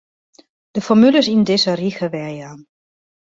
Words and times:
De 0.75 0.81
formules 0.87 1.27
yn 1.33 1.43
dizze 1.47 1.73
rige 1.81 2.07
werjaan. 2.15 2.59